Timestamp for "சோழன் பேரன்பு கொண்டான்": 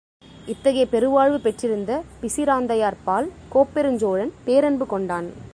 3.95-5.49